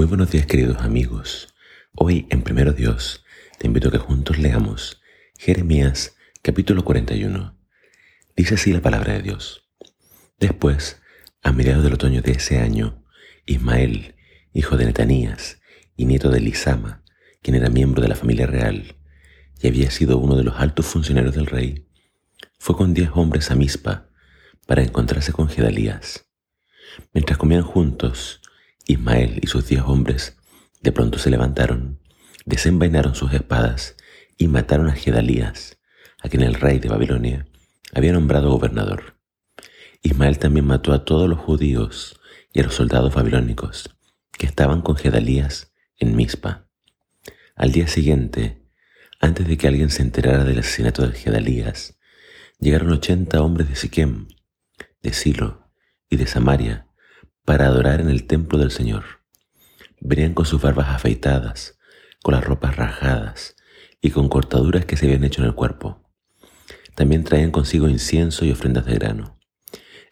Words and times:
Muy 0.00 0.06
buenos 0.06 0.30
días 0.30 0.46
queridos 0.46 0.78
amigos. 0.78 1.52
Hoy 1.94 2.26
en 2.30 2.40
Primero 2.40 2.72
Dios 2.72 3.22
te 3.58 3.66
invito 3.66 3.88
a 3.88 3.90
que 3.90 3.98
juntos 3.98 4.38
leamos 4.38 5.02
Jeremías 5.36 6.16
capítulo 6.40 6.86
41. 6.86 7.54
Dice 8.34 8.54
así 8.54 8.72
la 8.72 8.80
palabra 8.80 9.12
de 9.12 9.20
Dios. 9.20 9.68
Después, 10.38 11.02
a 11.42 11.52
mediados 11.52 11.84
del 11.84 11.92
otoño 11.92 12.22
de 12.22 12.32
ese 12.32 12.60
año, 12.60 13.04
Ismael, 13.44 14.14
hijo 14.54 14.78
de 14.78 14.86
Netanías 14.86 15.60
y 15.96 16.06
nieto 16.06 16.30
de 16.30 16.40
Lisama, 16.40 17.04
quien 17.42 17.56
era 17.56 17.68
miembro 17.68 18.00
de 18.00 18.08
la 18.08 18.16
familia 18.16 18.46
real 18.46 18.96
y 19.60 19.68
había 19.68 19.90
sido 19.90 20.16
uno 20.16 20.34
de 20.34 20.44
los 20.44 20.58
altos 20.58 20.86
funcionarios 20.86 21.34
del 21.34 21.44
rey, 21.44 21.86
fue 22.58 22.74
con 22.74 22.94
diez 22.94 23.10
hombres 23.12 23.50
a 23.50 23.54
Mizpa 23.54 24.08
para 24.66 24.82
encontrarse 24.82 25.34
con 25.34 25.50
Gedalías. 25.50 26.24
Mientras 27.12 27.36
comían 27.36 27.64
juntos, 27.64 28.39
Ismael 28.90 29.38
y 29.40 29.46
sus 29.46 29.68
diez 29.68 29.82
hombres 29.82 30.36
de 30.82 30.90
pronto 30.90 31.18
se 31.18 31.30
levantaron, 31.30 32.00
desenvainaron 32.44 33.14
sus 33.14 33.32
espadas 33.32 33.94
y 34.36 34.48
mataron 34.48 34.88
a 34.88 34.94
Gedalías, 34.94 35.78
a 36.20 36.28
quien 36.28 36.42
el 36.42 36.54
rey 36.54 36.80
de 36.80 36.88
Babilonia 36.88 37.46
había 37.94 38.12
nombrado 38.12 38.50
gobernador. 38.50 39.16
Ismael 40.02 40.40
también 40.40 40.66
mató 40.66 40.92
a 40.92 41.04
todos 41.04 41.28
los 41.28 41.38
judíos 41.38 42.18
y 42.52 42.60
a 42.60 42.64
los 42.64 42.74
soldados 42.74 43.14
babilónicos 43.14 43.96
que 44.32 44.46
estaban 44.46 44.82
con 44.82 44.96
Gedalías 44.96 45.72
en 45.98 46.16
Mizpa. 46.16 46.66
Al 47.54 47.70
día 47.70 47.86
siguiente, 47.86 48.66
antes 49.20 49.46
de 49.46 49.56
que 49.56 49.68
alguien 49.68 49.90
se 49.90 50.02
enterara 50.02 50.42
del 50.42 50.58
asesinato 50.58 51.06
de 51.06 51.16
Gedalías, 51.16 51.96
llegaron 52.58 52.90
ochenta 52.90 53.40
hombres 53.40 53.68
de 53.68 53.76
Siquem, 53.76 54.26
de 55.00 55.12
Silo 55.12 55.70
y 56.08 56.16
de 56.16 56.26
Samaria 56.26 56.89
para 57.44 57.66
adorar 57.66 58.00
en 58.00 58.10
el 58.10 58.26
templo 58.26 58.58
del 58.58 58.70
Señor. 58.70 59.04
Venían 60.00 60.34
con 60.34 60.46
sus 60.46 60.60
barbas 60.60 60.88
afeitadas, 60.88 61.78
con 62.22 62.34
las 62.34 62.44
ropas 62.44 62.76
rajadas 62.76 63.56
y 64.00 64.10
con 64.10 64.28
cortaduras 64.28 64.84
que 64.84 64.96
se 64.96 65.06
habían 65.06 65.24
hecho 65.24 65.42
en 65.42 65.48
el 65.48 65.54
cuerpo. 65.54 66.10
También 66.94 67.24
traían 67.24 67.50
consigo 67.50 67.88
incienso 67.88 68.44
y 68.44 68.52
ofrendas 68.52 68.86
de 68.86 68.94
grano. 68.94 69.38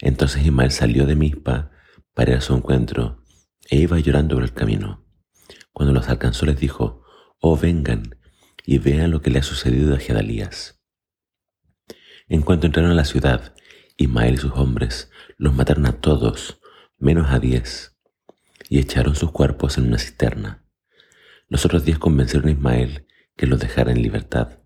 Entonces 0.01 0.45
Ismael 0.45 0.71
salió 0.71 1.07
de 1.07 1.17
Mizpa 1.17 1.71
para 2.15 2.33
ir 2.33 2.39
a 2.39 2.41
su 2.41 2.55
encuentro 2.55 3.23
e 3.69 3.77
iba 3.77 3.99
llorando 3.99 4.37
por 4.37 4.45
el 4.45 4.53
camino. 4.53 5.05
Cuando 5.73 5.93
los 5.93 6.09
alcanzó 6.09 6.47
les 6.47 6.59
dijo, 6.59 7.03
Oh 7.41 7.57
vengan 7.57 8.17
y 8.65 8.79
vean 8.79 9.11
lo 9.11 9.23
que 9.23 9.31
le 9.31 9.39
ha 9.39 9.43
sucedido 9.43 9.95
a 9.95 9.99
Gedalías. 9.99 10.81
En 12.29 12.43
cuanto 12.43 12.67
entraron 12.67 12.91
a 12.91 12.95
la 12.95 13.05
ciudad, 13.05 13.55
Ismael 13.97 14.35
y 14.35 14.39
sus 14.39 14.53
hombres 14.53 15.11
los 15.37 15.55
mataron 15.55 15.87
a 15.87 16.01
todos, 16.01 16.58
menos 16.99 17.31
a 17.31 17.39
diez, 17.39 17.97
y 18.69 18.79
echaron 18.81 19.15
sus 19.15 19.31
cuerpos 19.31 19.79
en 19.79 19.87
una 19.87 19.99
cisterna. 19.99 20.65
Los 21.49 21.65
otros 21.65 21.85
diez 21.85 21.99
convencieron 21.99 22.49
a 22.49 22.53
Ismael 22.53 23.07
que 23.37 23.47
los 23.47 23.61
dejara 23.61 23.93
en 23.93 24.03
libertad, 24.03 24.59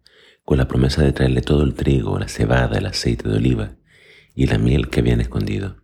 con 0.45 0.59
la 0.59 0.67
promesa 0.67 1.03
de 1.03 1.13
traerle 1.13 1.43
todo 1.43 1.63
el 1.63 1.75
trigo, 1.75 2.19
la 2.19 2.29
cebada, 2.29 2.79
el 2.79 2.87
aceite 2.87 3.29
de 3.29 3.37
oliva 3.37 3.77
y 4.35 4.47
la 4.47 4.59
miel 4.59 4.89
que 4.89 5.01
habían 5.01 5.21
escondido. 5.21 5.83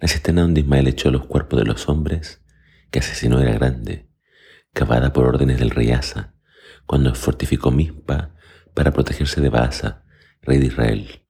La 0.00 0.08
cisterna 0.08 0.42
donde 0.42 0.60
Ismael 0.60 0.88
echó 0.88 1.10
los 1.10 1.26
cuerpos 1.26 1.60
de 1.60 1.66
los 1.66 1.88
hombres 1.88 2.42
que 2.90 3.00
asesinó 3.00 3.38
era 3.40 3.52
grande, 3.52 4.08
cavada 4.72 5.12
por 5.12 5.26
órdenes 5.26 5.58
del 5.58 5.70
rey 5.70 5.90
Asa, 5.90 6.34
cuando 6.86 7.14
fortificó 7.14 7.70
Mizpa 7.70 8.34
para 8.74 8.92
protegerse 8.92 9.40
de 9.40 9.50
Baasa, 9.50 10.04
rey 10.42 10.58
de 10.58 10.66
Israel. 10.66 11.26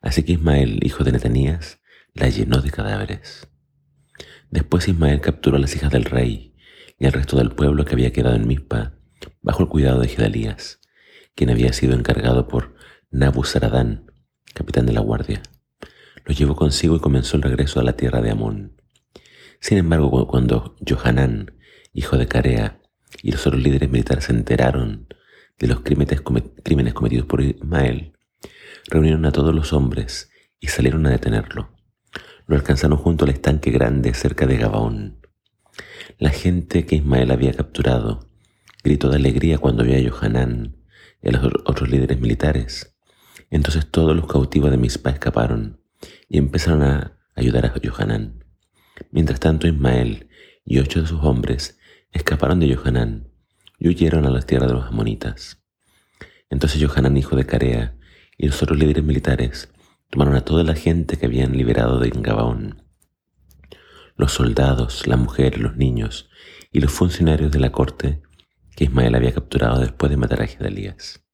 Así 0.00 0.22
que 0.22 0.32
Ismael, 0.32 0.80
hijo 0.82 1.04
de 1.04 1.12
Netanías, 1.12 1.80
la 2.14 2.28
llenó 2.28 2.62
de 2.62 2.70
cadáveres. 2.70 3.46
Después 4.50 4.88
Ismael 4.88 5.20
capturó 5.20 5.56
a 5.56 5.60
las 5.60 5.74
hijas 5.76 5.92
del 5.92 6.04
rey 6.04 6.54
y 6.98 7.06
al 7.06 7.12
resto 7.12 7.36
del 7.36 7.50
pueblo 7.50 7.84
que 7.84 7.94
había 7.94 8.12
quedado 8.12 8.34
en 8.34 8.46
Mizpa, 8.46 8.94
bajo 9.42 9.62
el 9.62 9.68
cuidado 9.68 10.00
de 10.00 10.08
Gedalías, 10.08 10.80
quien 11.34 11.50
había 11.50 11.72
sido 11.72 11.94
encargado 11.94 12.48
por 12.48 12.74
Nabuzaradán, 13.10 14.10
capitán 14.54 14.86
de 14.86 14.92
la 14.92 15.00
guardia. 15.00 15.42
Lo 16.24 16.34
llevó 16.34 16.56
consigo 16.56 16.96
y 16.96 17.00
comenzó 17.00 17.36
el 17.36 17.42
regreso 17.42 17.80
a 17.80 17.84
la 17.84 17.96
tierra 17.96 18.20
de 18.20 18.30
Amón. 18.30 18.80
Sin 19.60 19.78
embargo, 19.78 20.26
cuando 20.26 20.76
Johanán, 20.86 21.52
hijo 21.92 22.16
de 22.16 22.28
Carea, 22.28 22.80
y 23.22 23.32
los 23.32 23.46
otros 23.46 23.62
líderes 23.62 23.90
militares 23.90 24.24
se 24.24 24.32
enteraron 24.32 25.08
de 25.58 25.66
los 25.66 25.80
crímenes, 25.80 26.22
crímenes 26.62 26.94
cometidos 26.94 27.26
por 27.26 27.40
Ismael, 27.40 28.12
reunieron 28.86 29.24
a 29.26 29.32
todos 29.32 29.54
los 29.54 29.72
hombres 29.72 30.30
y 30.60 30.68
salieron 30.68 31.06
a 31.06 31.10
detenerlo. 31.10 31.70
Lo 32.48 32.56
alcanzaron 32.56 32.96
junto 32.96 33.26
al 33.26 33.30
estanque 33.30 33.70
grande 33.70 34.14
cerca 34.14 34.46
de 34.46 34.56
Gabaón. 34.56 35.20
La 36.18 36.30
gente 36.30 36.86
que 36.86 36.96
Ismael 36.96 37.30
había 37.30 37.52
capturado 37.52 38.30
gritó 38.82 39.10
de 39.10 39.16
alegría 39.16 39.58
cuando 39.58 39.84
vio 39.84 39.98
a 39.98 40.10
Johanán 40.10 40.78
y 41.22 41.28
a 41.28 41.32
los 41.32 41.44
otros 41.66 41.90
líderes 41.90 42.18
militares. 42.18 42.96
Entonces 43.50 43.90
todos 43.90 44.16
los 44.16 44.26
cautivos 44.26 44.70
de 44.70 44.78
Mispa 44.78 45.10
escaparon 45.10 45.82
y 46.26 46.38
empezaron 46.38 46.82
a 46.82 47.18
ayudar 47.34 47.66
a 47.66 47.74
Johanán. 47.86 48.46
Mientras 49.10 49.40
tanto 49.40 49.68
Ismael 49.68 50.30
y 50.64 50.78
ocho 50.78 51.02
de 51.02 51.06
sus 51.06 51.22
hombres 51.22 51.78
escaparon 52.12 52.60
de 52.60 52.74
Johanán 52.74 53.28
y 53.78 53.88
huyeron 53.88 54.24
a 54.24 54.30
las 54.30 54.46
tierras 54.46 54.70
de 54.70 54.74
los 54.74 54.86
amonitas. 54.86 55.62
Entonces 56.48 56.82
Johanán, 56.82 57.18
hijo 57.18 57.36
de 57.36 57.44
Carea, 57.44 57.94
y 58.38 58.46
los 58.46 58.62
otros 58.62 58.78
líderes 58.78 59.04
militares 59.04 59.68
tomaron 60.10 60.36
a 60.36 60.44
toda 60.44 60.64
la 60.64 60.74
gente 60.74 61.16
que 61.16 61.26
habían 61.26 61.52
liberado 61.52 61.98
de 61.98 62.10
Gabaón, 62.10 62.82
los 64.16 64.32
soldados, 64.32 65.06
las 65.06 65.18
mujeres, 65.18 65.60
los 65.60 65.76
niños 65.76 66.28
y 66.72 66.80
los 66.80 66.90
funcionarios 66.90 67.52
de 67.52 67.60
la 67.60 67.72
corte 67.72 68.22
que 68.74 68.84
Ismael 68.84 69.14
había 69.14 69.32
capturado 69.32 69.80
después 69.80 70.10
de 70.10 70.16
matar 70.16 70.42
a 70.42 70.46
Gedalías. 70.46 71.24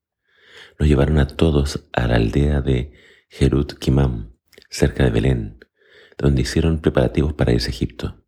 Los 0.78 0.88
llevaron 0.88 1.18
a 1.18 1.28
todos 1.28 1.88
a 1.92 2.06
la 2.06 2.16
aldea 2.16 2.60
de 2.60 2.92
Jerut 3.28 3.74
Kimam, 3.78 4.32
cerca 4.68 5.04
de 5.04 5.10
Belén, 5.10 5.58
donde 6.18 6.42
hicieron 6.42 6.80
preparativos 6.80 7.32
para 7.32 7.52
irse 7.52 7.68
a 7.68 7.70
Egipto, 7.70 8.24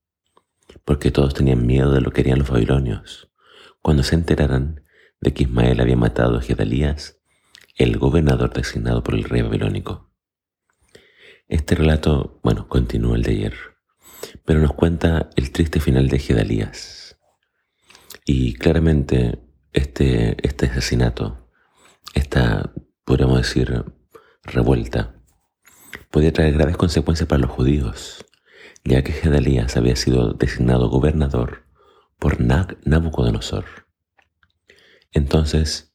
porque 0.84 1.10
todos 1.10 1.34
tenían 1.34 1.66
miedo 1.66 1.92
de 1.92 2.00
lo 2.00 2.12
que 2.12 2.20
harían 2.22 2.38
los 2.38 2.50
babilonios. 2.50 3.30
Cuando 3.82 4.02
se 4.02 4.14
enteraran 4.14 4.82
de 5.20 5.32
que 5.32 5.44
Ismael 5.44 5.80
había 5.80 5.96
matado 5.96 6.38
a 6.38 6.42
Gedalías, 6.42 7.18
el 7.76 7.98
gobernador 7.98 8.52
designado 8.52 9.02
por 9.02 9.14
el 9.14 9.24
rey 9.24 9.42
babilónico. 9.42 10.10
Este 11.48 11.76
relato, 11.76 12.40
bueno, 12.42 12.66
continúa 12.66 13.14
el 13.14 13.22
de 13.22 13.30
ayer, 13.30 13.54
pero 14.44 14.58
nos 14.58 14.72
cuenta 14.72 15.30
el 15.36 15.52
triste 15.52 15.78
final 15.78 16.08
de 16.08 16.18
Gedalías. 16.18 17.20
Y 18.24 18.54
claramente 18.54 19.38
este, 19.72 20.36
este 20.44 20.66
asesinato, 20.66 21.48
esta, 22.14 22.72
podríamos 23.04 23.38
decir, 23.38 23.84
revuelta, 24.42 25.14
podía 26.10 26.32
traer 26.32 26.54
graves 26.54 26.76
consecuencias 26.76 27.28
para 27.28 27.42
los 27.42 27.50
judíos, 27.52 28.26
ya 28.84 29.04
que 29.04 29.12
Gedalías 29.12 29.76
había 29.76 29.94
sido 29.94 30.32
designado 30.32 30.88
gobernador 30.88 31.64
por 32.18 32.40
Nabucodonosor. 32.40 33.66
Entonces, 35.12 35.94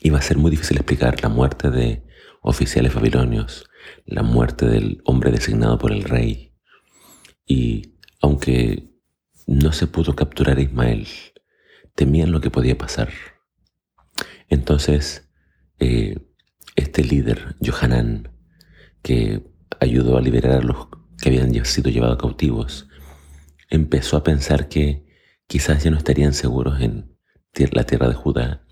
iba 0.00 0.18
a 0.18 0.22
ser 0.22 0.38
muy 0.38 0.50
difícil 0.50 0.76
explicar 0.78 1.22
la 1.22 1.28
muerte 1.28 1.70
de 1.70 2.04
oficiales 2.42 2.92
babilonios, 2.94 3.70
la 4.06 4.22
muerte 4.22 4.66
del 4.66 5.00
hombre 5.04 5.30
designado 5.30 5.78
por 5.78 5.92
el 5.92 6.04
rey. 6.04 6.54
Y 7.46 7.94
aunque 8.20 8.90
no 9.46 9.72
se 9.72 9.86
pudo 9.86 10.14
capturar 10.14 10.58
a 10.58 10.62
Ismael, 10.62 11.06
temían 11.94 12.32
lo 12.32 12.40
que 12.40 12.50
podía 12.50 12.76
pasar. 12.76 13.10
Entonces, 14.48 15.30
eh, 15.78 16.18
este 16.76 17.04
líder, 17.04 17.56
Johanán, 17.64 18.32
que 19.02 19.42
ayudó 19.80 20.16
a 20.16 20.20
liberar 20.20 20.60
a 20.60 20.62
los 20.62 20.88
que 21.20 21.28
habían 21.28 21.64
sido 21.64 21.90
llevados 21.90 22.18
cautivos, 22.18 22.88
empezó 23.70 24.16
a 24.16 24.24
pensar 24.24 24.68
que 24.68 25.06
quizás 25.46 25.84
ya 25.84 25.90
no 25.90 25.98
estarían 25.98 26.32
seguros 26.32 26.80
en 26.80 27.16
la 27.72 27.84
tierra 27.84 28.08
de 28.08 28.14
Judá 28.14 28.64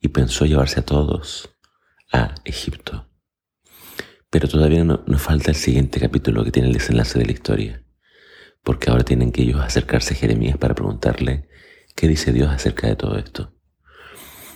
y 0.00 0.08
pensó 0.08 0.44
llevarse 0.44 0.80
a 0.80 0.84
todos 0.84 1.50
a 2.12 2.34
Egipto. 2.44 3.08
Pero 4.30 4.48
todavía 4.48 4.84
no, 4.84 5.04
nos 5.06 5.22
falta 5.22 5.50
el 5.50 5.56
siguiente 5.56 6.00
capítulo 6.00 6.44
que 6.44 6.50
tiene 6.50 6.68
el 6.68 6.74
desenlace 6.74 7.18
de 7.18 7.26
la 7.26 7.32
historia, 7.32 7.84
porque 8.62 8.90
ahora 8.90 9.04
tienen 9.04 9.32
que 9.32 9.42
ellos 9.42 9.60
acercarse 9.60 10.14
a 10.14 10.16
Jeremías 10.16 10.58
para 10.58 10.74
preguntarle 10.74 11.48
qué 11.94 12.08
dice 12.08 12.32
Dios 12.32 12.50
acerca 12.50 12.88
de 12.88 12.96
todo 12.96 13.18
esto. 13.18 13.52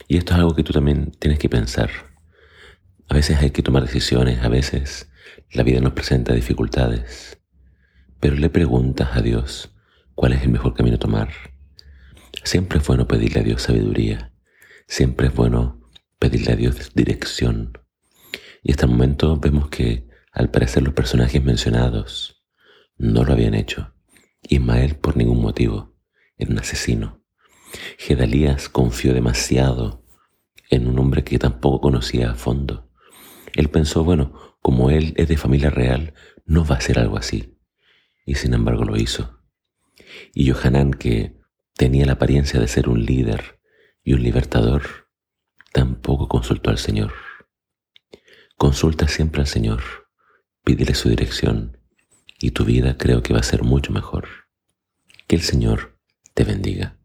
Y 0.08 0.17
esto 0.17 0.32
es 0.32 0.40
algo 0.40 0.55
que 0.56 0.64
tú 0.64 0.72
también 0.72 1.12
tienes 1.19 1.38
que 1.38 1.49
pensar. 1.49 1.90
A 3.08 3.14
veces 3.14 3.38
hay 3.38 3.52
que 3.52 3.62
tomar 3.62 3.84
decisiones, 3.84 4.43
a 4.43 4.49
veces 4.49 5.11
la 5.52 5.62
vida 5.62 5.81
nos 5.81 5.93
presenta 5.93 6.34
dificultades, 6.34 7.38
pero 8.20 8.37
le 8.37 8.50
preguntas 8.50 9.17
a 9.17 9.20
Dios 9.20 9.75
cuál 10.14 10.32
es 10.32 10.43
el 10.43 10.50
mejor 10.50 10.75
camino 10.75 10.96
a 10.96 11.00
tomar. 11.00 11.31
Siempre 12.44 12.78
es 12.78 12.87
bueno 12.87 13.06
pedirle 13.06 13.40
a 13.40 13.44
Dios 13.44 13.62
sabiduría, 13.62 14.32
siempre 14.87 15.28
es 15.28 15.34
bueno 15.34 15.81
pedirle 16.19 16.52
a 16.52 16.56
Dios 16.56 16.93
dirección. 16.94 17.80
Y 18.62 18.72
hasta 18.72 18.86
el 18.86 18.92
momento 18.92 19.36
vemos 19.36 19.68
que 19.68 20.06
al 20.32 20.50
parecer 20.50 20.82
los 20.82 20.94
personajes 20.94 21.42
mencionados 21.42 22.42
no 22.96 23.24
lo 23.24 23.32
habían 23.32 23.54
hecho. 23.54 23.94
Ismael 24.42 24.96
por 24.96 25.16
ningún 25.16 25.40
motivo. 25.40 25.94
era 26.36 26.50
un 26.50 26.58
asesino. 26.58 27.22
Gedalías 27.98 28.68
confió 28.68 29.14
demasiado 29.14 30.04
en 30.70 30.86
un 30.86 30.98
hombre 30.98 31.24
que 31.24 31.38
tampoco 31.38 31.80
conocía 31.80 32.30
a 32.30 32.34
fondo. 32.34 32.88
Él 33.54 33.68
pensó, 33.68 34.04
bueno, 34.04 34.56
como 34.62 34.90
él 34.90 35.14
es 35.16 35.28
de 35.28 35.36
familia 35.36 35.70
real, 35.70 36.14
no 36.46 36.64
va 36.64 36.76
a 36.76 36.80
ser 36.80 36.98
algo 36.98 37.16
así. 37.16 37.58
Y 38.24 38.36
sin 38.36 38.54
embargo 38.54 38.84
lo 38.84 38.96
hizo. 38.96 39.40
Y 40.34 40.50
Johanán, 40.50 40.92
que 40.92 41.36
tenía 41.74 42.06
la 42.06 42.12
apariencia 42.12 42.60
de 42.60 42.68
ser 42.68 42.88
un 42.88 43.04
líder 43.04 43.60
y 44.04 44.14
un 44.14 44.22
libertador, 44.22 45.08
tampoco 45.72 46.28
consultó 46.28 46.70
al 46.70 46.78
Señor. 46.78 47.12
Consulta 48.60 49.08
siempre 49.08 49.40
al 49.40 49.46
Señor, 49.46 49.82
pídele 50.64 50.94
su 50.94 51.08
dirección 51.08 51.78
y 52.38 52.50
tu 52.50 52.66
vida 52.66 52.98
creo 52.98 53.22
que 53.22 53.32
va 53.32 53.40
a 53.40 53.42
ser 53.42 53.62
mucho 53.62 53.90
mejor. 53.90 54.28
Que 55.26 55.36
el 55.36 55.40
Señor 55.40 55.96
te 56.34 56.44
bendiga. 56.44 57.00